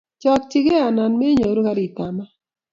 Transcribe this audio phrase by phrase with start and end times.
[0.21, 2.31] chakchige, anan menyoru karitab maat?